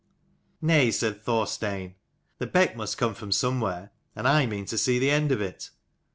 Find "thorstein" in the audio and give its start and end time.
1.21-1.93